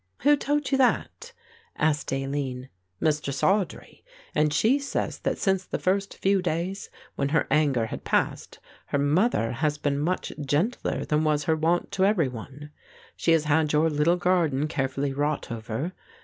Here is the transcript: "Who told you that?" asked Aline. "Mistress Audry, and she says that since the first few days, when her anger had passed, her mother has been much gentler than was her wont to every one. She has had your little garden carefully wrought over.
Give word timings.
"Who 0.23 0.35
told 0.35 0.71
you 0.71 0.79
that?" 0.79 1.31
asked 1.75 2.11
Aline. 2.11 2.69
"Mistress 2.99 3.43
Audry, 3.43 4.01
and 4.33 4.51
she 4.51 4.79
says 4.79 5.19
that 5.19 5.37
since 5.37 5.63
the 5.63 5.77
first 5.77 6.17
few 6.17 6.41
days, 6.41 6.89
when 7.15 7.29
her 7.29 7.45
anger 7.51 7.85
had 7.85 8.03
passed, 8.03 8.57
her 8.87 8.97
mother 8.97 9.51
has 9.51 9.77
been 9.77 9.99
much 9.99 10.33
gentler 10.43 11.05
than 11.05 11.23
was 11.23 11.43
her 11.43 11.55
wont 11.55 11.91
to 11.91 12.03
every 12.05 12.29
one. 12.29 12.71
She 13.15 13.31
has 13.33 13.43
had 13.43 13.73
your 13.73 13.91
little 13.91 14.17
garden 14.17 14.67
carefully 14.67 15.13
wrought 15.13 15.51
over. 15.51 15.93